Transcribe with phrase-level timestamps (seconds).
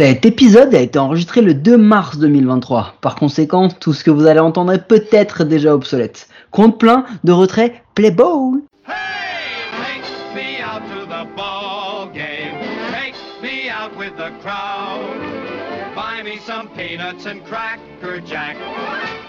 [0.00, 2.94] Cet épisode a été enregistré le 2 mars 2023.
[3.02, 6.26] Par conséquent, tout ce que vous allez entendre est peut-être déjà obsolète.
[6.50, 8.62] Compte plein de retrait Play Ball.
[16.46, 18.56] Some peanuts and cracker jack.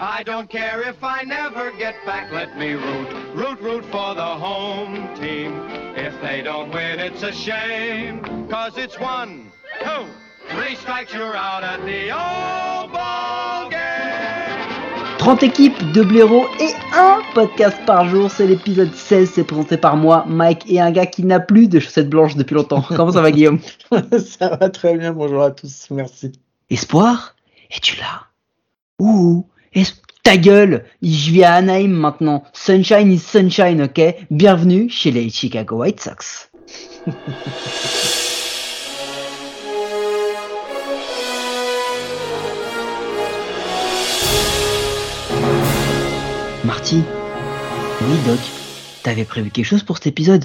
[0.00, 2.32] I don't care if I never get back.
[2.32, 5.52] Let me root, root, root for the home team.
[5.94, 8.48] If they don't win, it's a shame.
[8.48, 9.52] Cause it's one,
[9.84, 10.06] two,
[10.52, 13.78] three strikes, you're out at the old ball game.
[15.18, 18.30] 30 équipes, 2 blaireaux et un podcast par jour.
[18.30, 19.30] C'est l'épisode 16.
[19.34, 22.54] C'est présenté par moi, Mike, et un gars qui n'a plus de chaussettes blanches depuis
[22.54, 22.82] longtemps.
[22.88, 23.60] Comment ça va, Guillaume?
[24.26, 26.32] Ça va très bien, bonjour à tous, merci.
[26.70, 27.34] Espoir?
[27.70, 28.22] Es-tu là?
[28.98, 29.94] Ouh es-
[30.24, 32.44] Ta gueule Je vis à Anaheim maintenant.
[32.52, 34.00] Sunshine is sunshine, ok?
[34.30, 36.48] Bienvenue chez les Chicago White Sox.
[47.00, 48.38] Oui, Doc.
[49.02, 50.44] T'avais prévu quelque chose pour cet épisode?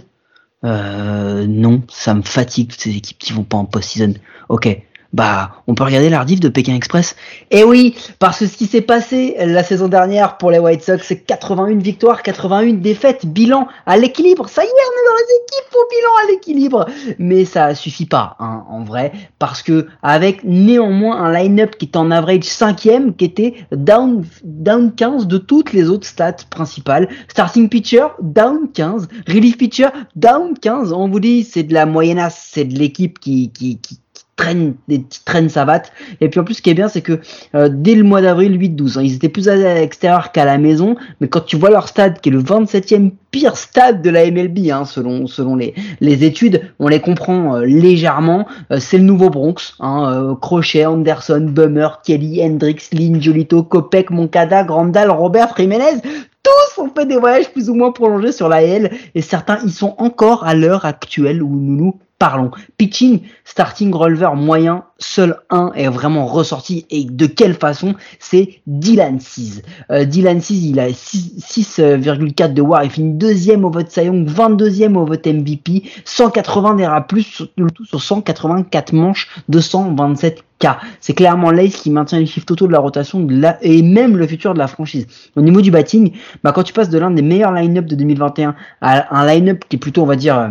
[0.63, 4.13] Euh, non, ça me fatigue toutes ces équipes qui vont pas en post-season.
[4.49, 4.81] Ok,
[5.13, 7.15] bah, on peut regarder l'ardif de Pékin Express.
[7.51, 10.99] Eh oui, parce que ce qui s'est passé la saison dernière pour les White Sox,
[11.03, 14.49] c'est 81 victoires, 81 défaites, bilan à l'équilibre.
[14.49, 16.85] Ça y est, on est dans les équipes au bilan à l'équilibre.
[17.19, 21.95] Mais ça suffit pas, hein, en vrai, parce que avec néanmoins un line-up qui est
[21.95, 27.07] en average cinquième, qui était down, down 15 de toutes les autres stats principales.
[27.29, 29.07] Starting pitcher, down 15.
[29.27, 30.93] Relief pitcher, down 15.
[30.93, 34.06] On vous dit, c'est de la moyennasse, c'est de l'équipe qui, qui, qui, qui
[34.37, 35.91] traîne des qui traîne sa batte.
[36.21, 37.19] Et puis en plus, ce qui est bien, c'est que
[37.55, 40.95] euh, dès le mois d'avril 8-12, hein, ils étaient plus à l'extérieur qu'à la maison.
[41.19, 44.69] Mais quand tu vois leur stade, qui est le 27e pire stade de la MLB,
[44.71, 48.47] hein, selon selon les les études, on les comprend euh, légèrement.
[48.71, 49.75] Euh, c'est le nouveau Bronx.
[49.79, 56.01] Hein, Crochet, Anderson, Bummer, Kelly, Hendricks, Lynn, Jolito, Kopech, Moncada, Grandal, Robert, Jiménez.
[56.43, 59.69] Tous ont fait des voyages plus ou moins prolongés sur la L et certains y
[59.69, 62.51] sont encore à l'heure actuelle où nous nous parlons.
[62.77, 67.95] Pitching, starting releveur moyen, seul un est vraiment ressorti et de quelle façon?
[68.19, 69.61] C'est Dylan Cease.
[69.91, 74.05] Euh, Dylan Cease, il a 6 6,4 de WAR, il finit deuxième au vote Cy
[74.05, 80.67] Young, 22e au vote MVP, 180 d'ERA plus, tout sur 184 manches, 227 K.
[81.01, 83.25] C'est clairement l'Ace qui maintient les chiffres totaux de la rotation
[83.61, 85.05] et même le futur de la franchise.
[85.35, 86.13] Au niveau du batting,
[86.43, 89.75] bah, quand tu passes de l'un des meilleurs line-up de 2021 à un line-up qui
[89.75, 90.49] est plutôt, on va dire, euh,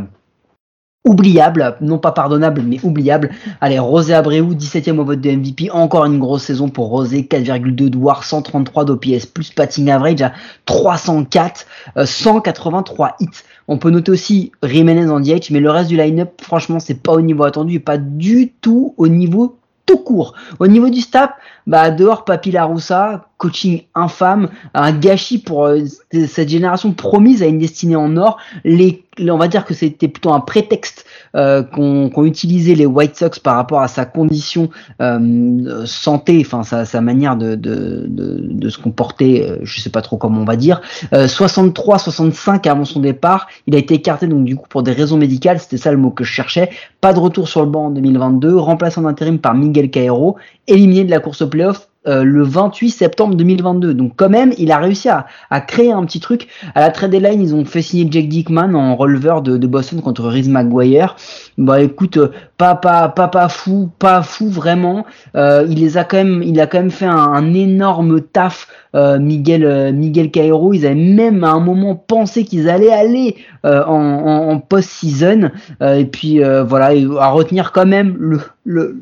[1.06, 3.31] oubliable, non pas pardonnable, mais oubliable.
[3.61, 7.89] Allez, Rosé Abreu, 17ème au vote de MVP, encore une grosse saison pour Rosé, 4,2
[7.89, 10.33] de WAR, 133 d'OPS, plus batting average à
[10.67, 13.28] 304, euh, 183 hits.
[13.69, 17.12] On peut noter aussi Jiménez en DH, mais le reste du line-up, franchement, c'est pas
[17.12, 20.34] au niveau attendu pas du tout au niveau tout court.
[20.59, 21.31] Au niveau du staff,
[21.67, 25.81] bah dehors Papi Laroussa, coaching infâme, un gâchis pour euh,
[26.27, 28.39] cette génération promise à une destinée en or.
[28.65, 31.05] Les, on va dire que c'était plutôt un prétexte
[31.35, 34.71] euh, qu'ont utilisé les White Sox par rapport à sa condition
[35.01, 39.91] euh, santé, enfin sa, sa manière de, de, de, de se comporter, euh, je sais
[39.91, 40.81] pas trop comment on va dire.
[41.13, 45.17] Euh, 63-65 avant son départ, il a été écarté donc du coup pour des raisons
[45.19, 46.71] médicales, c'était ça le mot que je cherchais.
[47.01, 50.37] Pas de retour sur le banc en 2022, remplacé en intérim par Miguel Caero,
[50.67, 53.94] éliminé de la course au playoff euh, le 28 septembre 2022.
[53.94, 55.27] Donc quand même, il a réussi à,
[55.61, 56.47] créer un petit truc.
[56.75, 60.25] À la trade deadline, ils ont fait signer Jake Dickman en releveur de, Boston contre
[60.25, 61.17] Riz Maguire.
[61.59, 65.05] Bah écoute, euh, pas pas pas pas fou, pas fou vraiment.
[65.34, 68.69] Euh, il les a quand même, il a quand même fait un, énorme taf.
[68.94, 75.50] Miguel Miguel Cairo, ils avaient même à un moment pensé qu'ils allaient aller en, post-season.
[75.83, 78.17] Et puis voilà, à retenir quand même
[78.65, 78.97] le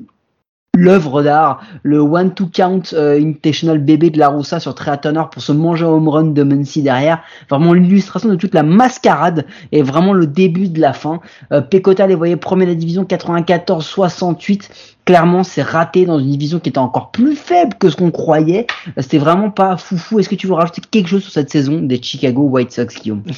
[0.74, 5.22] l'œuvre d'art, le one to count euh, Invitational bébé de la Roussa sur Trey Turner
[5.30, 7.22] pour se manger un home run de Muncy derrière.
[7.48, 11.20] Vraiment l'illustration de toute la mascarade et vraiment le début de la fin.
[11.52, 14.68] Euh, les voyait premier de la division 94-68.
[15.04, 18.66] Clairement, c'est raté dans une division qui était encore plus faible que ce qu'on croyait.
[18.88, 20.18] Euh, C'était vraiment pas foufou.
[20.18, 23.22] Est-ce que tu veux rajouter quelque chose sur cette saison des Chicago White Sox, Guillaume?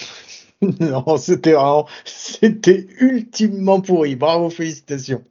[0.81, 4.17] Non, c'était vraiment, c'était ultimement pourri.
[4.17, 5.23] Bravo, félicitations.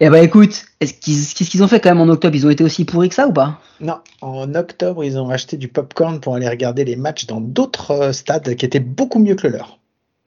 [0.00, 2.34] Eh ben écoute, qu'ils- qu'est-ce qu'ils ont fait quand même en octobre?
[2.34, 3.60] Ils ont été aussi pourris que ça ou pas?
[3.80, 7.90] Non, en octobre, ils ont acheté du popcorn pour aller regarder les matchs dans d'autres
[7.92, 9.78] euh, stades qui étaient beaucoup mieux que le leur.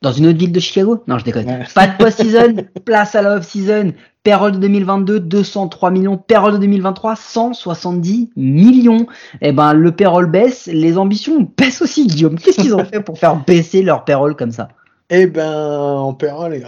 [0.01, 1.03] Dans une autre ville de Chicago?
[1.07, 1.45] Non, je déconne.
[1.47, 1.65] Ouais.
[1.75, 2.55] Pas de post-season,
[2.85, 3.93] place à la off-season.
[4.23, 6.17] Payroll de 2022, 203 millions.
[6.17, 9.07] Payroll de 2023, 170 millions.
[9.41, 12.37] Eh ben, le payroll baisse, les ambitions baissent aussi, Guillaume.
[12.39, 14.69] Qu'est-ce qu'ils ont fait pour faire baisser leur payroll comme ça?
[15.11, 16.15] Eh ben, en,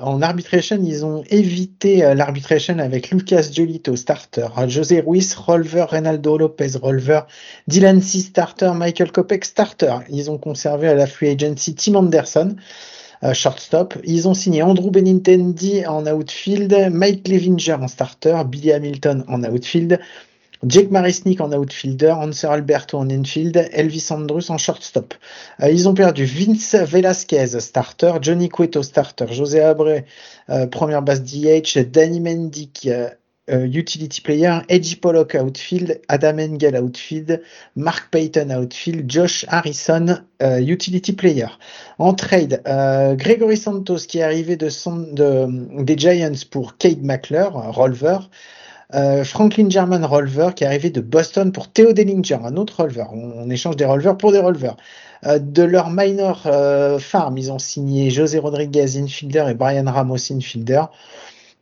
[0.01, 6.39] en arbitration, ils ont évité euh, l'arbitration avec Lucas Giolito, starter, José Ruiz, Rolver, Reynaldo
[6.39, 7.21] Lopez, Rolver,
[7.67, 9.95] Dylan C, starter, Michael Kopek, starter.
[10.09, 12.55] Ils ont conservé à la free agency Tim Anderson,
[13.23, 13.93] euh, shortstop.
[14.05, 19.99] Ils ont signé Andrew Benintendi en outfield, Mike Levinger en starter, Billy Hamilton en outfield,
[20.63, 25.15] Jake Marisnik en outfielder, Hanser Alberto en infield, Elvis Andrus en shortstop.
[25.61, 30.05] Euh, ils ont perdu Vince Velasquez, starter, Johnny Cueto, starter, José Abré,
[30.49, 33.09] euh, première base DH, Danny Mendick, euh,
[33.49, 37.41] utility player, Edgy Pollock outfield, Adam Engel outfield,
[37.75, 41.47] Mark Payton outfield, Josh Harrison utility player.
[41.97, 42.61] En trade,
[43.17, 44.69] Gregory Santos qui est arrivé de,
[45.13, 48.19] de des Giants pour Cade McClure, Rolver.
[48.93, 53.05] Euh, Franklin German Rolver qui est arrivé de Boston pour Theo Dellinger, un autre Rolver.
[53.11, 54.75] On, échange des Rolvers pour des Rolvers.
[55.25, 60.31] Euh, de leur minor euh, farm, ils ont signé José Rodriguez infielder et Brian Ramos
[60.31, 60.83] infielder.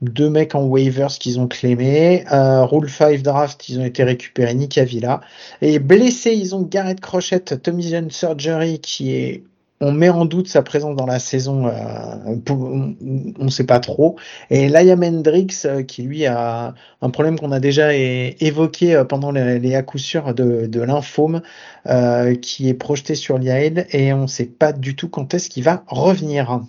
[0.02, 2.24] Deux mecs en waivers qu'ils ont clémé.
[2.31, 5.20] Rule 5 draft, ils ont été récupérés Nick Avila.
[5.62, 9.44] Et blessés, ils ont Garrett Crochette, Tommy John Surgery qui est
[9.81, 12.96] on met en doute sa présence dans la saison, euh, on
[13.44, 14.18] ne sait pas trop.
[14.50, 19.31] Et Liam Hendrix, euh, qui lui a un problème qu'on a déjà évoqué euh, pendant
[19.31, 24.96] les, sûrs de, de qui est projeté sur l'IAL, et on ne sait pas du
[24.96, 26.62] tout quand est-ce qu'il va revenir.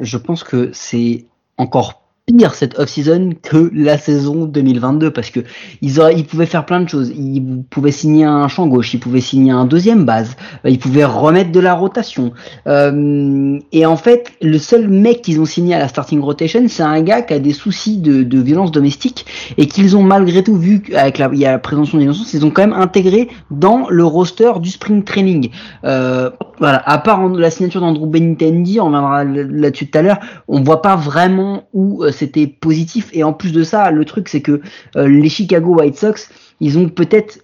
[0.00, 1.24] Je pense que c'est
[1.56, 5.40] encore pire cette off-season que la saison 2022 parce que
[5.80, 7.10] ils, ils pouvaient faire plein de choses.
[7.16, 11.04] Ils pouvaient signer un champ gauche, ils pouvaient signer un deuxième base, euh, ils pouvaient
[11.04, 12.32] remettre de la rotation.
[12.66, 16.82] Euh, et en fait, le seul mec qu'ils ont signé à la starting rotation, c'est
[16.82, 19.26] un gars qui a des soucis de, de violence domestique
[19.56, 22.44] et qu'ils ont malgré tout vu avec la, il y a la présomption d'innocence, ils
[22.44, 25.50] ont quand même intégré dans le roster du spring training.
[25.84, 30.18] Euh, voilà, à part la signature d'Andrew Benintendi, on reviendra là-dessus tout à l'heure,
[30.48, 33.10] on voit pas vraiment où euh, c'était positif.
[33.12, 34.60] Et en plus de ça, le truc c'est que
[34.96, 37.40] euh, les Chicago White Sox, ils ont peut-être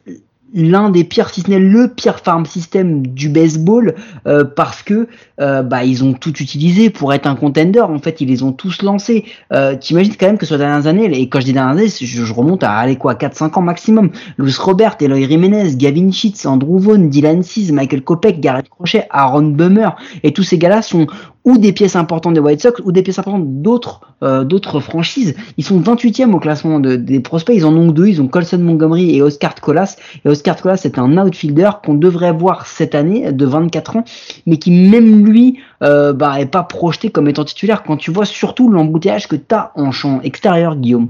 [0.54, 3.94] l'un des pires, si ce n'est le pire farm system du baseball,
[4.26, 5.08] euh, parce que
[5.40, 7.80] euh, bah ils ont tout utilisé pour être un contender.
[7.80, 9.24] En fait, ils les ont tous lancés.
[9.52, 11.88] Euh, T'imagines quand même que sur les dernières années, et quand je dis dernières années,
[11.88, 14.10] je, remonte à aller quoi, 4-5 ans maximum.
[14.38, 19.48] Luis Robert, Eloy Jiménez, Gavin Sheets, Andrew Vaughn, Dylan Seas, Michael Kopech, Garrett Crochet, Aaron
[19.48, 21.06] Bummer, et tous ces gars-là sont
[21.44, 25.34] ou des pièces importantes des White Sox ou des pièces importantes d'autres euh, d'autres franchises.
[25.58, 27.54] Ils sont 28e au classement de, des prospects.
[27.54, 28.06] Ils en ont deux.
[28.06, 29.96] Ils ont Colson Montgomery et Oscar Colas.
[30.24, 34.04] Et Oscar Colas, c'est un outfielder qu'on devrait voir cette année de 24 ans,
[34.46, 37.82] mais qui même lui euh, bah, est pas projeté comme étant titulaire.
[37.82, 41.08] Quand tu vois surtout l'embouteillage que tu as en champ extérieur, Guillaume.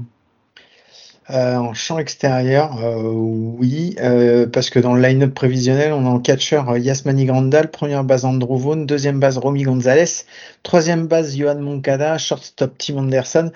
[1.31, 6.09] Euh, en champ extérieur, euh, oui, euh, parce que dans le line-up prévisionnel, on a
[6.09, 10.25] en catcher Yasmani Grandal, première base Andrew Vaughn, deuxième base Romy Gonzalez,
[10.61, 13.51] troisième base Johan Moncada, shortstop Tim Anderson.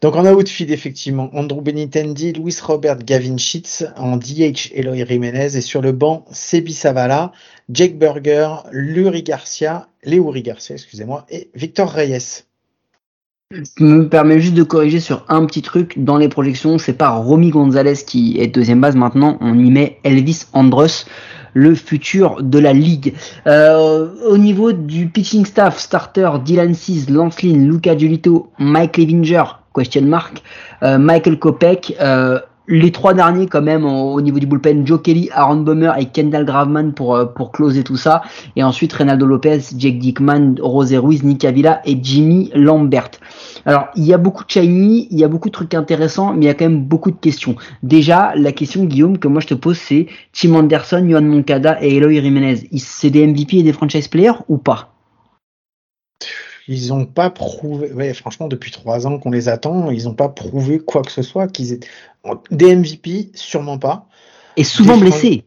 [0.00, 5.60] Donc en outfield, effectivement, Andrew Benitendi, Luis Robert, Gavin Sheets, en DH, Eloy Jiménez, et
[5.60, 7.30] sur le banc, Sebi Savala,
[7.70, 12.42] Jake Berger, Luri Garcia, Léuri Garcia, excusez-moi, et Victor Reyes.
[13.78, 15.94] Me permets juste de corriger sur un petit truc.
[15.96, 19.38] Dans les projections, c'est pas Romy Gonzalez qui est deuxième base maintenant.
[19.40, 21.06] On y met Elvis Andrus,
[21.52, 23.14] le futur de la ligue.
[23.46, 30.02] Euh, au niveau du pitching staff, starter Dylan Seas, Lance Luca Giolito, Mike Levinger, question
[30.02, 30.42] mark,
[30.82, 35.28] euh, Michael Kopech, euh, les trois derniers quand même au, niveau du bullpen, Joe Kelly,
[35.32, 38.22] Aaron Bummer et Kendall Graveman pour euh, pour closer tout ça.
[38.56, 43.10] Et ensuite Reynaldo Lopez, Jake Dickman, Rosé Ruiz, Nick Avila et Jimmy Lambert.
[43.66, 46.46] Alors il y a beaucoup de shiny, il y a beaucoup de trucs intéressants, mais
[46.46, 47.56] il y a quand même beaucoup de questions.
[47.82, 51.96] Déjà la question Guillaume que moi je te pose c'est Tim Anderson, Johan Moncada et
[51.96, 52.68] Eloy Jiménez.
[52.76, 54.93] C'est des MVP et des franchise players ou pas?
[56.68, 60.28] Ils n'ont pas prouvé, ouais, franchement, depuis trois ans qu'on les attend, ils n'ont pas
[60.28, 61.46] prouvé quoi que ce soit.
[61.48, 61.88] qu'ils étaient
[62.50, 64.06] des MVP, sûrement pas.
[64.56, 65.44] Et souvent blessés.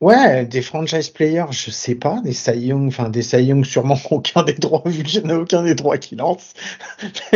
[0.00, 3.98] Ouais, des franchise players, je sais pas, des Cy Young, enfin des Cy Young, sûrement
[4.10, 6.54] aucun des droits, vu qu'il n'y en a aucun des droits qui lance.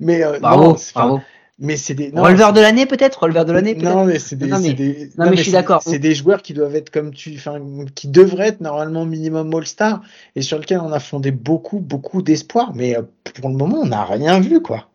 [0.00, 1.20] mais euh, bravo, bravo.
[1.58, 3.74] Mais c'est des releveur de l'année peut-être, releveur de l'année.
[3.74, 5.10] Non mais c'est des, non, mais, des...
[5.16, 5.82] non, mais, je suis d'accord.
[5.82, 7.58] C'est des joueurs qui doivent être comme tu, enfin
[7.94, 10.02] qui devraient être normalement minimum All-Star
[10.34, 13.02] et sur lequel on a fondé beaucoup beaucoup d'espoir, mais euh,
[13.40, 14.88] pour le moment on n'a rien vu quoi.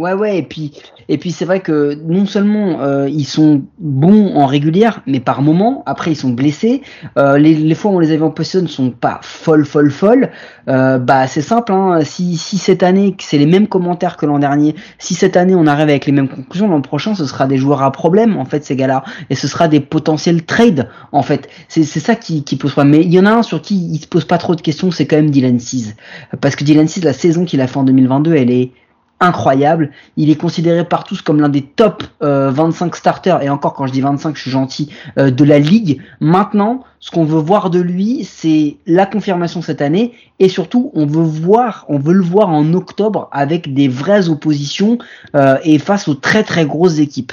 [0.00, 0.74] Ouais, ouais, et puis,
[1.08, 5.42] et puis c'est vrai que non seulement euh, ils sont bons en régulière, mais par
[5.42, 6.82] moment, après ils sont blessés.
[7.18, 9.90] Euh, les, les, fois où on les avait en possession ne sont pas folles, folles,
[9.90, 10.30] folles.
[10.68, 14.38] Euh, bah c'est simple, hein, si, si cette année, c'est les mêmes commentaires que l'an
[14.38, 17.56] dernier, si cette année on arrive avec les mêmes conclusions, l'an prochain ce sera des
[17.56, 21.48] joueurs à problème en fait ces gars-là, et ce sera des potentiels trades en fait.
[21.66, 22.84] C'est ça qui, qui pose pas.
[22.84, 24.92] Mais il y en a un sur qui il se pose pas trop de questions,
[24.92, 25.94] c'est quand même Dylan Seas,
[26.40, 28.70] parce que Dylan Seas, la saison qu'il a fait en 2022, elle est
[29.20, 29.90] incroyable.
[30.16, 33.86] Il est considéré par tous comme l'un des top 25 euh, starters, et encore quand
[33.86, 36.00] je dis 25, je suis gentil, euh, de la ligue.
[36.20, 41.06] Maintenant, ce qu'on veut voir de lui, c'est la confirmation cette année, et surtout, on
[41.06, 44.98] veut voir, on veut le voir en octobre avec des vraies oppositions
[45.34, 47.32] euh, et face aux très très grosses équipes.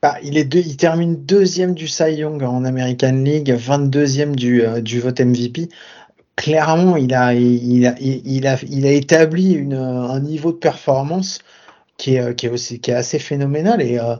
[0.00, 5.20] Bah, il, il termine deuxième du Cy Young en American League, 22e du, du vote
[5.20, 5.68] MVP
[6.38, 7.34] clairement, il a,
[8.92, 11.40] établi un niveau de performance
[11.96, 13.82] qui est, aussi, qui est assez phénoménal.
[13.82, 14.14] Et, euh,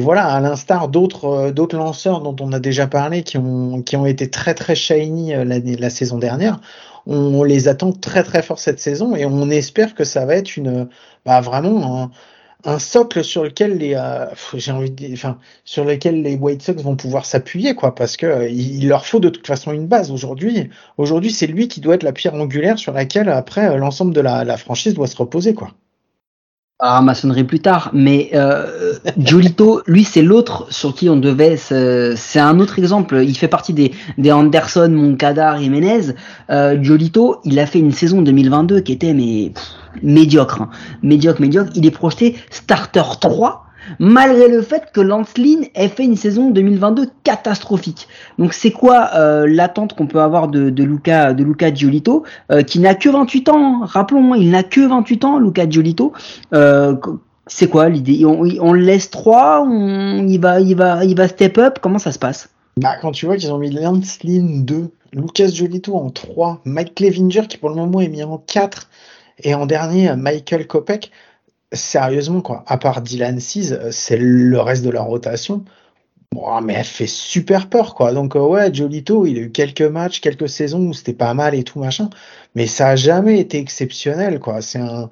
[0.00, 4.28] voilà, à l'instar d'autres, euh, d'autres lanceurs dont on a déjà parlé, qui ont, été
[4.28, 6.60] très très shiny euh, la, la saison dernière,
[7.06, 10.56] on, les attend très très fort cette saison et on espère que ça va être
[10.56, 10.88] une,
[11.24, 12.10] bah, vraiment
[12.64, 16.82] un, socle sur lequel les euh, j'ai envie de, enfin sur lequel les White Sox
[16.82, 20.10] vont pouvoir s'appuyer quoi parce que euh, il, leur faut de toute façon une base
[20.10, 20.70] aujourd'hui.
[20.98, 24.20] Aujourd'hui c'est lui qui doit être la pierre angulaire sur laquelle après euh, l'ensemble de
[24.20, 25.72] la, la, franchise doit se reposer quoi
[26.80, 31.56] à maçonnerie plus tard, mais euh, Giolito, lui, c'est l'autre sur qui on devait.
[31.56, 33.22] C'est un autre exemple.
[33.22, 36.14] Il fait partie des, des Anderson, Moncada, Jiménez.
[36.50, 39.52] Euh, Giolito, il a fait une saison 2022 qui était mais
[40.02, 40.70] médiocre, hein.
[41.02, 41.70] médiocre, médiocre.
[41.74, 45.34] Il est projeté starter 3 malgré le fait que Lance
[45.74, 48.08] ait fait une saison 2022 catastrophique.
[48.38, 53.08] Donc c'est quoi euh, l'attente qu'on peut avoir de, Luca Giolito, euh, qui n'a que
[53.08, 56.12] 28 ans, rappelons, il n'a que 28 ans, Luca Giolito.
[56.54, 56.96] Euh,
[57.46, 58.24] c'est quoi l'idée?
[58.24, 62.12] On, le laisse 3, on, il, va, il, va, il va step up, comment ça
[62.12, 62.48] se passe?
[62.76, 67.42] Bah, Quand tu vois qu'ils ont mis Lance 2, Lucas Giolito en 3, Mike Clevinger
[67.48, 68.88] qui pour le moment est mis en 4,
[69.42, 71.10] et en dernier Michael Kopek,
[71.72, 75.64] sérieusement, quoi, à part Dylan Seas, euh, c'est le reste de la rotation.
[76.32, 78.12] Bon, mais elle fait super peur, quoi.
[78.12, 81.54] Donc, euh, ouais, Jolito, il a eu quelques matchs, quelques saisons où c'était pas mal
[81.54, 82.08] et tout, machin.
[82.54, 84.62] Mais ça a jamais été exceptionnel, quoi.
[84.62, 85.10] C'est un,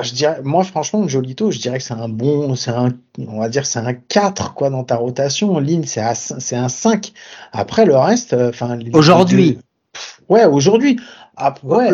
[0.00, 3.48] je dirais, moi, franchement, Jolito, je dirais que c'est un bon, c'est un, on va
[3.48, 5.58] dire, c'est un 4, quoi, dans ta rotation.
[5.58, 6.00] Ligne, c'est
[6.56, 7.12] un 5.
[7.52, 9.58] Après, le reste, euh, enfin, aujourd'hui.
[10.28, 10.98] Ouais, aujourd'hui.
[11.44, 11.90] Ah, ouais,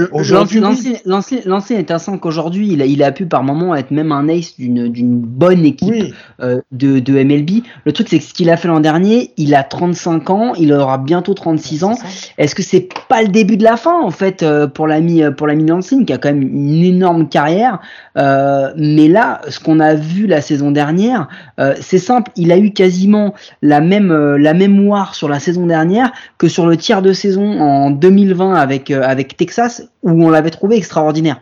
[1.07, 2.69] L'ancien est un 5 aujourd'hui.
[2.73, 6.61] Il a, il a pu par moment être même un ace d'une bonne équipe euh,
[6.71, 7.63] de, de, MLB.
[7.87, 10.71] Le truc, c'est que ce qu'il a fait l'an dernier, il a 35 ans, il
[10.75, 11.95] aura bientôt 36 ans.
[12.37, 15.47] Est-ce que c'est pas le début de la fin, en fait, euh, pour l'ami pour
[15.47, 17.81] l'ami Lancine, qui a quand même une énorme carrière
[18.19, 21.29] euh, Mais là, ce qu'on a vu la saison dernière,
[21.59, 22.31] euh, c'est simple.
[22.37, 26.77] Il a eu quasiment la même, la mémoire sur la saison dernière que sur le
[26.77, 31.41] tiers de saison en 2020 avec, avec Texas où on l'avait trouvé extraordinaire.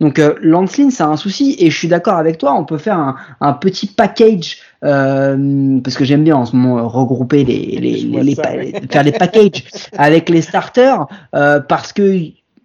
[0.00, 0.34] Donc euh,
[0.90, 4.58] c'est un souci et je suis d'accord avec toi, on peut faire un, petit package
[4.84, 9.64] euh, parce que j'aime bien en ce moment regrouper les, les, faire des packages
[9.98, 12.18] avec les starters euh, parce que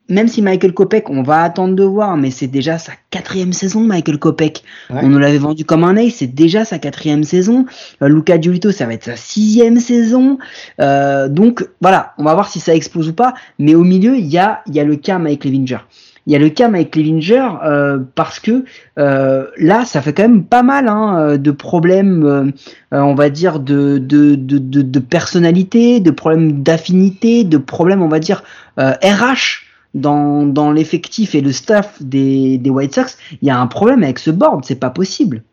[0.09, 3.81] même si Michael Kopek, on va attendre de voir, mais c'est déjà sa quatrième saison,
[3.81, 4.63] Michael Kopek.
[4.89, 7.65] On nous l'avait vendu comme un ace, c'est déjà sa quatrième saison.
[8.01, 10.39] Euh, Luca Giolito, ça va être sa sixième saison.
[10.81, 13.35] Euh, donc voilà, on va voir si ça explose ou pas.
[13.59, 15.79] Mais au milieu, il y a, y a le cas Mike Levinger.
[16.25, 18.63] Il y a le cas Mike Levinger euh, parce que
[18.97, 22.53] euh, là, ça fait quand même pas mal hein, de problèmes,
[22.91, 28.09] on va dire, de, de, de, de, de personnalité, de problèmes d'affinité, de problèmes, on
[28.09, 28.43] va dire,
[28.77, 33.67] RH dans, dans l'effectif et le staff des, des White Sox, il y a un
[33.67, 35.43] problème avec ce board, c'est pas possible.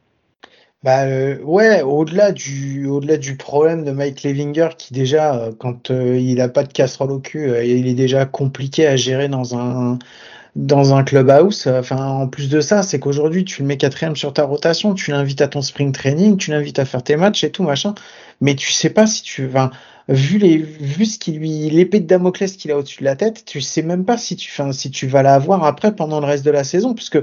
[0.83, 5.91] Bah euh, ouais, au-delà du au-delà du problème de Mike Levinger qui déjà euh, quand
[5.91, 9.59] euh, il a pas de casserole au cul, il est déjà compliqué à gérer dans
[9.59, 9.99] un
[10.57, 11.67] dans un clubhouse.
[11.67, 15.11] Enfin, en plus de ça, c'est qu'aujourd'hui, tu le mets quatrième sur ta rotation, tu
[15.11, 17.95] l'invites à ton spring training, tu l'invites à faire tes matchs et tout, machin.
[18.41, 19.71] Mais tu sais pas si tu, enfin,
[20.09, 23.45] vu les, vu ce qui lui, l'épée de Damoclès qu'il a au-dessus de la tête,
[23.45, 26.45] tu sais même pas si tu, enfin, si tu vas l'avoir après pendant le reste
[26.45, 27.19] de la saison, puisque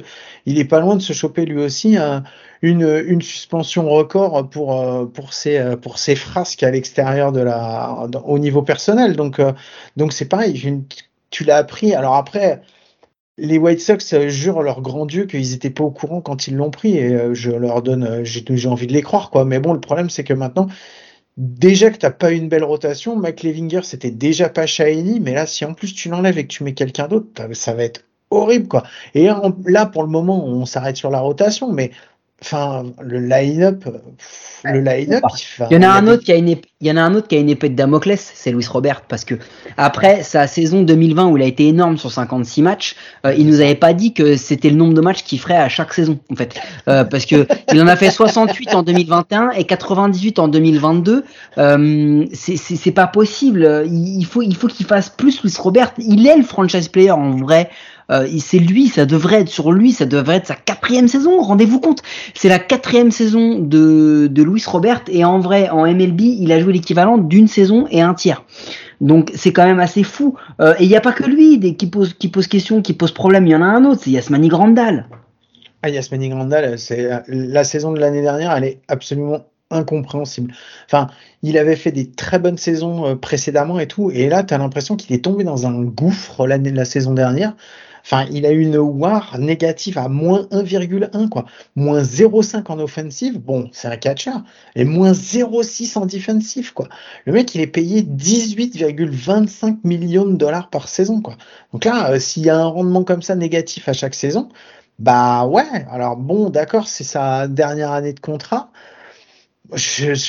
[0.46, 1.98] il est pas loin de se choper lui aussi
[2.62, 7.42] une, une suspension record pour, euh, pour ses, euh, pour ses frasques à l'extérieur de
[7.42, 9.16] la, au niveau personnel.
[9.16, 9.54] Donc, euh,
[9.98, 10.86] donc c'est pareil.
[11.30, 11.94] Tu l'as appris.
[11.96, 12.62] Alors après,
[13.38, 16.56] les White Sox euh, jurent leur grand Dieu qu'ils étaient pas au courant quand ils
[16.56, 19.46] l'ont pris et euh, je leur donne, euh, j'ai envie de les croire quoi.
[19.46, 20.68] Mais bon, le problème c'est que maintenant,
[21.38, 25.46] déjà que t'as pas une belle rotation, Mike Levinger c'était déjà pas shiny, mais là
[25.48, 28.68] si en plus tu l'enlèves et que tu mets quelqu'un d'autre, ça va être horrible
[28.68, 28.84] quoi.
[29.16, 29.28] Et
[29.66, 31.92] là pour le moment on s'arrête sur la rotation, mais
[32.44, 33.86] enfin, le line-up,
[34.64, 35.24] le line-up,
[35.70, 37.16] il, y en a un autre qui a une épée, il y en a un
[37.16, 39.36] autre qui a une épée de Damoclès, c'est Louis Robert, parce que
[39.78, 42.96] après sa saison 2020 où il a été énorme sur 56 matchs,
[43.26, 45.70] euh, il nous avait pas dit que c'était le nombre de matchs qu'il ferait à
[45.70, 46.60] chaque saison, en fait,
[46.90, 51.24] euh, parce que il en a fait 68 en 2021 et 98 en 2022.
[51.58, 53.86] Euh, c'est pas possible.
[53.90, 55.94] Il faut, il faut qu'il fasse plus Louis Robert.
[55.98, 57.70] Il est le franchise player en vrai.
[58.12, 61.42] Euh, c'est lui, ça devrait être sur lui, ça devrait être sa quatrième saison.
[61.42, 62.02] Rendez-vous compte,
[62.34, 66.74] c'est la quatrième saison de, de Robert et en vrai, en MLB, il a joué
[66.74, 68.44] l'équivalent d'une saison et un tiers.
[69.02, 70.36] Donc c'est quand même assez fou.
[70.62, 73.12] Euh, et il n'y a pas que lui qui pose qui pose question, qui pose
[73.12, 73.48] problème.
[73.48, 75.08] Il y en a un autre, c'est Yasmani Grandal.
[75.82, 80.54] Ah, Yasmani Grandal, c'est la saison de l'année dernière, elle est absolument incompréhensible.
[80.86, 81.08] Enfin,
[81.42, 84.58] il avait fait des très bonnes saisons euh, précédemment et tout, et là, tu as
[84.58, 87.56] l'impression qu'il est tombé dans un gouffre la saison dernière.
[88.04, 91.46] Enfin, il a eu une WAR négative à moins 1,1, quoi.
[91.76, 94.32] Moins 0,5 en offensive, bon, c'est un catcher.
[94.76, 96.90] Et moins 0,6 en defensive, quoi.
[97.26, 101.38] Le mec, il est payé 18,25 millions de dollars par saison, quoi.
[101.72, 104.50] Donc là, euh, s'il y a un rendement comme ça négatif à chaque saison,
[105.00, 108.70] bah ouais, alors bon, d'accord, c'est sa dernière année de contrat.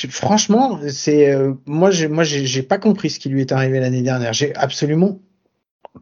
[0.09, 4.33] Franchement, c'est euh, moi, moi j'ai pas compris ce qui lui est arrivé l'année dernière.
[4.33, 5.19] J'ai absolument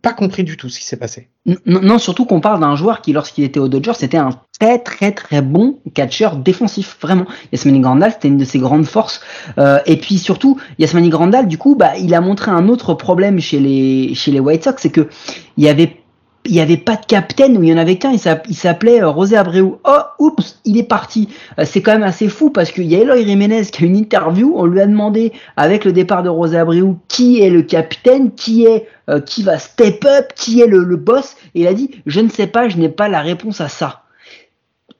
[0.02, 1.30] pas compris du tout ce qui s'est passé.
[1.66, 5.12] Non, surtout qu'on parle d'un joueur qui, lorsqu'il était au Dodgers, c'était un très très
[5.12, 7.26] très bon catcheur défensif, vraiment.
[7.52, 9.22] Yasmani Grandal, c'était une de ses grandes forces.
[9.58, 13.40] Euh, et puis surtout, Yasmani Grandal, du coup, bah, il a montré un autre problème
[13.40, 15.10] chez les chez les White Sox, c'est que
[15.58, 16.03] il y avait
[16.46, 19.10] il n'y avait pas de capitaine ou il y en avait qu'un, il s'appelait euh,
[19.10, 19.80] Rosé Abreu.
[19.86, 21.30] Oh, oups, il est parti.
[21.58, 23.96] Euh, c'est quand même assez fou parce qu'il y a Eloy Jiménez qui a une
[23.96, 28.34] interview, on lui a demandé avec le départ de Rosé Abreu qui est le capitaine,
[28.34, 31.74] qui est euh, qui va step up, qui est le, le boss, et il a
[31.74, 34.04] dit je ne sais pas, je n'ai pas la réponse à ça.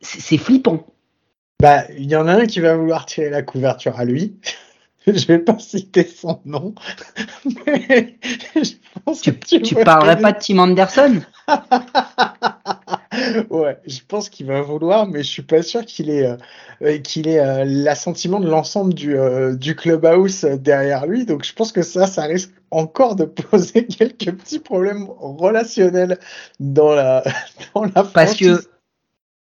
[0.02, 0.86] C'est flippant.
[1.62, 4.36] Bah, il y en a un qui va vouloir tirer la couverture à lui.
[5.08, 6.74] je vais pas citer son nom,
[7.66, 8.18] mais
[8.56, 11.22] je pense tu, que tu, tu parlerais pas de Tim Anderson?
[13.50, 16.36] Ouais, je pense qu'il va vouloir, mais je suis pas sûr qu'il ait,
[16.82, 21.26] euh, qu'il ait euh, l'assentiment de l'ensemble du, euh, du clubhouse derrière lui.
[21.26, 26.18] Donc je pense que ça, ça risque encore de poser quelques petits problèmes relationnels
[26.60, 27.24] dans la,
[27.76, 28.64] dans la Parce que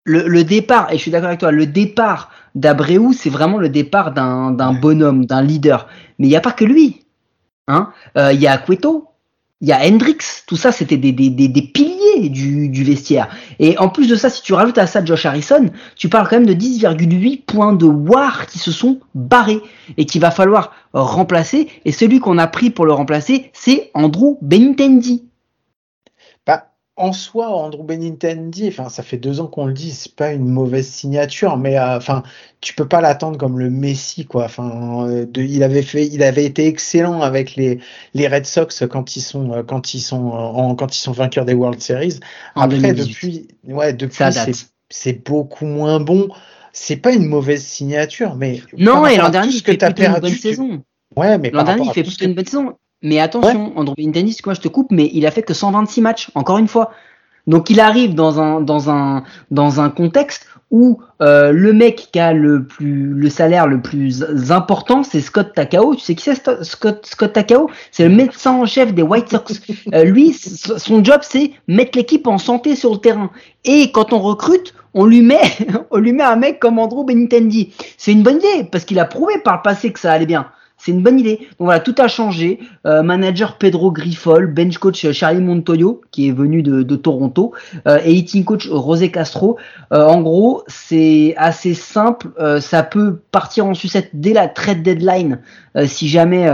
[0.03, 3.69] le, le départ, et je suis d'accord avec toi, le départ d'Abreu, c'est vraiment le
[3.69, 5.87] départ d'un bonhomme, d'un leader.
[6.19, 7.05] Mais il n'y a pas que lui.
[7.67, 9.07] Hein euh, il y a Cueto,
[9.61, 13.29] il y a Hendrix, tout ça c'était des, des, des, des, piliers du, du, vestiaire.
[13.59, 16.37] Et en plus de ça, si tu rajoutes à ça Josh Harrison, tu parles quand
[16.37, 19.61] même de 10,8 points de war qui se sont barrés
[19.97, 21.67] et qu'il va falloir remplacer.
[21.85, 25.25] Et celui qu'on a pris pour le remplacer, c'est Andrew Benintendi
[27.01, 30.47] en soi, Andrew Benintendi, enfin, ça fait deux ans qu'on le dit, c'est pas une
[30.47, 32.23] mauvaise signature, mais euh, enfin,
[32.61, 34.45] tu peux pas l'attendre comme le Messi, quoi.
[34.45, 37.79] Enfin, euh, il avait fait, il avait été excellent avec les,
[38.13, 41.45] les Red Sox quand ils sont, euh, quand ils sont, en, quand ils sont vainqueurs
[41.45, 42.19] des World Series.
[42.55, 44.23] Après, depuis, ouais, depuis,
[44.89, 46.29] c'est beaucoup moins bon.
[46.73, 50.33] C'est pas une mauvaise signature, mais non, et l'an dernier, il fait plutôt une bonne
[50.33, 50.83] saison.
[51.17, 52.77] Ouais, mais l'an dernier, il fait plutôt une bonne saison.
[53.01, 56.31] Mais attention, Andrew Benintendi, quoi, je te coupe, mais il a fait que 126 matchs,
[56.35, 56.91] encore une fois.
[57.47, 62.19] Donc il arrive dans un dans un dans un contexte où euh, le mec qui
[62.19, 65.95] a le plus le salaire le plus important, c'est Scott Takao.
[65.95, 67.69] Tu sais qui c'est Scott Scott Takao?
[67.91, 69.61] C'est le médecin en chef des White Sox.
[69.93, 73.31] Euh, lui, son job c'est mettre l'équipe en santé sur le terrain.
[73.65, 75.41] Et quand on recrute, on lui met
[75.91, 77.73] on lui met un mec comme Andrew Benintendi.
[77.97, 80.47] C'est une bonne idée parce qu'il a prouvé par le passé que ça allait bien.
[80.83, 81.37] C'est une bonne idée.
[81.37, 82.59] Donc voilà, tout a changé.
[82.87, 87.53] Euh, manager Pedro Grifol, bench coach Charlie Montoyo, qui est venu de, Toronto,
[87.87, 89.59] euh, et hitting coach José Castro.
[89.93, 92.29] Euh, en gros, c'est assez simple.
[92.61, 95.39] ça peut partir en sucette dès la trade deadline
[95.85, 96.49] si jamais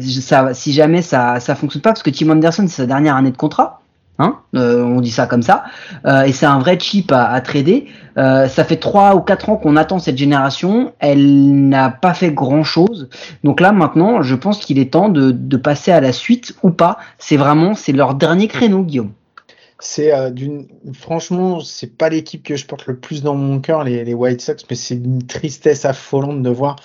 [0.00, 3.30] ça, si jamais ça, ça fonctionne pas, parce que Tim Anderson c'est sa dernière année
[3.30, 3.79] de contrat.
[4.20, 5.64] Hein euh, on dit ça comme ça.
[6.04, 7.86] Euh, et c'est un vrai chip à, trader.
[8.18, 10.92] Euh, ça fait 3 ou 4 ans qu'on attend cette génération.
[10.98, 13.08] Elle n'a pas fait grand-chose.
[13.44, 16.98] Donc là, maintenant, je pense qu'il est temps de, passer à la suite ou pas.
[17.18, 19.12] C'est vraiment, c'est leur dernier créneau, Guillaume.
[19.78, 24.12] C'est d'une, franchement, c'est pas l'équipe que je porte le plus dans mon cœur, les,
[24.12, 26.76] White Sox, mais c'est une tristesse affolante de voir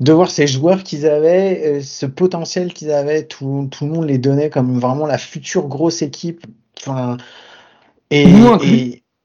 [0.00, 4.18] de voir ces joueurs qu'ils avaient, ce potentiel qu'ils avaient, tout, tout, le monde les
[4.18, 6.46] donnait comme vraiment la future grosse équipe
[6.86, 7.16] Enfin,
[8.10, 8.26] et,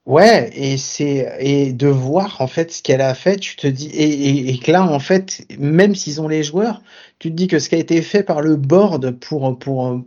[0.06, 3.88] ouais, et c'est et de voir en fait ce qu'elle a fait, tu te dis
[3.88, 6.82] et, et, que là en fait, même s'ils ont les joueurs,
[7.20, 10.02] tu te dis que ce qui a été fait par le board pour pour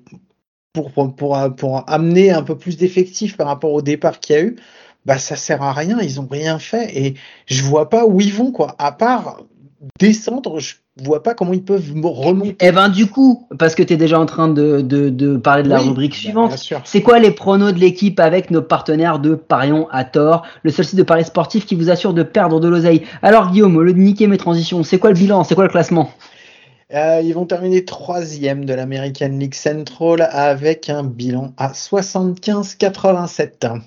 [0.73, 4.43] pour pour, pour, amener un peu plus d'effectifs par rapport au départ qu'il y a
[4.43, 4.57] eu,
[5.07, 6.97] bah ça sert à rien, ils ont rien fait.
[6.97, 7.15] Et
[7.47, 8.75] je vois pas où ils vont quoi.
[8.79, 9.41] À part
[9.99, 12.57] descendre, je vois pas comment ils peuvent remonter.
[12.61, 15.63] Eh ben du coup, parce que tu es déjà en train de, de, de parler
[15.63, 19.35] de la Oui, rubrique suivante, c'est quoi les pronos de l'équipe avec nos partenaires de
[19.35, 22.69] Parions à tort, le seul site de paris sportif qui vous assure de perdre de
[22.69, 23.03] l'oseille.
[23.23, 25.71] Alors Guillaume, au lieu de niquer mes transitions, c'est quoi le bilan, c'est quoi le
[25.71, 26.11] classement?
[26.95, 33.81] Euh, ils vont terminer troisième de l'American League Central avec un bilan à 75-87.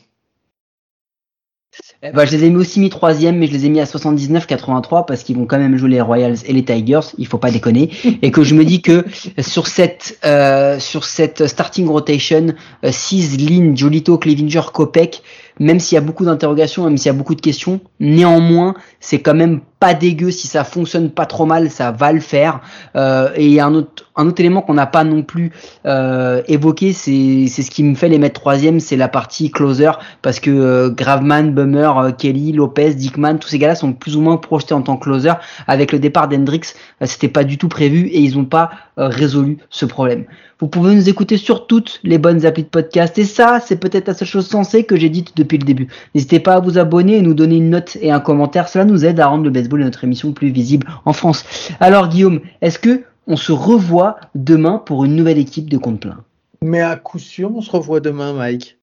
[2.02, 3.84] Eh ben, je les ai mis aussi mis troisième, mais je les ai mis à
[3.84, 7.02] 79-83 parce qu'ils vont quand même jouer les Royals et les Tigers.
[7.18, 7.90] Il faut pas déconner.
[8.22, 9.04] Et que je me dis que
[9.38, 12.54] sur cette euh, sur cette starting rotation,
[12.90, 15.22] 6 lignes, Jolito, Clevinger, Kopech,
[15.60, 19.22] même s'il y a beaucoup d'interrogations, même s'il y a beaucoup de questions, néanmoins, c'est
[19.22, 20.32] quand même pas dégueu.
[20.32, 22.62] Si ça fonctionne pas trop mal, ça va le faire.
[22.96, 25.52] Euh, et il y a un autre, un autre élément qu'on n'a pas non plus
[25.86, 30.40] euh, évoqué, c'est ce qui me fait les mettre troisième, c'est la partie closer, parce
[30.40, 34.38] que euh, Graveman, Bummer, euh, Kelly, Lopez, Dickman, tous ces gars-là sont plus ou moins
[34.38, 35.32] projetés en tant que closer.
[35.68, 39.08] Avec le départ d'Hendrix, euh, c'était pas du tout prévu et ils n'ont pas euh,
[39.08, 40.26] résolu ce problème.
[40.60, 44.10] Vous pouvez nous écouter sur toutes les bonnes applis de podcast et ça, c'est peut-être
[44.10, 45.88] la seule chose sensée que j'ai dite depuis le début.
[46.14, 48.68] N'hésitez pas à vous abonner et nous donner une note et un commentaire.
[48.68, 51.46] Cela nous aide à rendre le baseball et notre émission plus visible en France.
[51.80, 56.24] Alors Guillaume, est-ce que on se revoit demain pour une nouvelle équipe de compte plein?
[56.62, 58.78] Mais à coup sûr, on se revoit demain, Mike.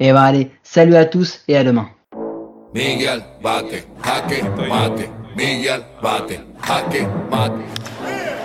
[0.00, 1.88] Eh ben allez, salut à tous et à demain.
[2.74, 5.08] Miguel bate, jaque, mate.
[5.36, 7.52] Miguel bate, jaque, mate.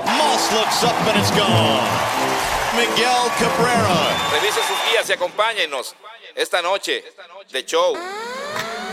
[0.06, 2.10] Moss looks up and it's gone.
[2.76, 4.14] Miguel Cabrera.
[4.32, 5.96] Revise sus guías y acompáñenos
[6.36, 7.04] esta noche
[7.52, 7.96] de show.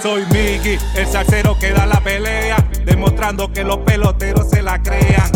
[0.06, 5.35] Soy Miggy, el salsero que da la pelea, demostrando que los peloteros se la crean.